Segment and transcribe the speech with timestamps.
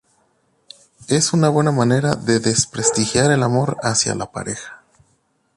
[1.09, 4.83] Es una buena manera de desprestigiar el amor hacia la pareja.